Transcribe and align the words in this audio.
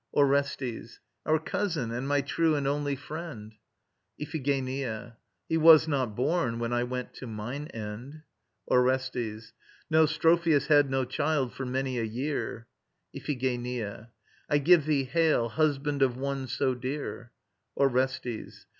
ORESTES. 0.15 0.99
Our 1.27 1.37
cousin, 1.37 1.91
and 1.91 2.07
my 2.07 2.21
true 2.21 2.55
and 2.55 2.67
only 2.67 2.95
friend. 2.95 3.53
IPHIGENIA. 4.19 5.15
He 5.47 5.57
was 5.57 5.87
not 5.87 6.15
born, 6.15 6.57
when 6.57 6.73
I 6.73 6.81
went 6.85 7.13
to 7.17 7.27
mine 7.27 7.67
end. 7.67 8.23
ORESTES. 8.67 9.53
No, 9.91 10.07
Strophios 10.07 10.65
had 10.65 10.89
no 10.89 11.05
child 11.05 11.53
for 11.53 11.67
many 11.67 11.99
a 11.99 12.03
year. 12.03 12.65
IPHIGENIA. 13.13 14.09
I 14.49 14.57
give 14.57 14.85
thee 14.87 15.03
hail, 15.03 15.49
husband 15.49 16.01
of 16.01 16.17
one 16.17 16.47
so 16.47 16.73
dear. 16.73 17.31
ORESTES. 17.77 18.65